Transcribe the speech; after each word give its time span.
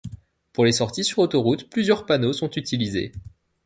Pour 0.53 0.65
les 0.65 0.71
sorties 0.71 1.03
sur 1.03 1.19
autoroute, 1.19 1.69
plusieurs 1.69 2.07
panneaux 2.07 2.33
sont 2.33 2.49
utilisés. 2.49 3.11